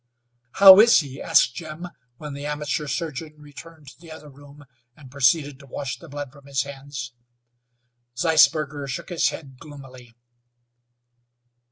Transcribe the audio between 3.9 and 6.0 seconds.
the other room, and proceeded to wash